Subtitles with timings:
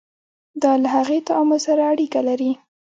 [0.61, 2.51] دا له هغې تعامل سره اړیکه لري.